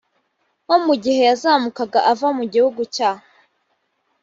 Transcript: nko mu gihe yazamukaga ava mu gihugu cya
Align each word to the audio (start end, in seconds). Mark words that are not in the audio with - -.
nko 0.65 0.75
mu 0.85 0.93
gihe 1.03 1.21
yazamukaga 1.29 1.99
ava 2.11 2.27
mu 2.37 2.43
gihugu 2.53 2.81
cya 2.95 3.11